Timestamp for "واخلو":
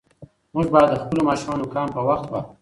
2.31-2.39